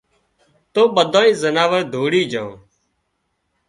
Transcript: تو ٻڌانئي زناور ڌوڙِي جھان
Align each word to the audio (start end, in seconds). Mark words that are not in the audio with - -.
تو 0.73 0.81
ٻڌانئي 0.95 1.29
زناور 1.41 1.81
ڌوڙِي 1.93 2.21
جھان 2.31 2.51